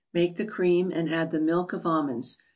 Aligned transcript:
Make 0.13 0.37
the 0.37 0.47
cream 0.47 0.91
and 0.91 1.13
add 1.13 1.29
the" 1.29 1.39
Milk 1.49 1.73
of 1.73 1.85
Almonds." 1.85 2.39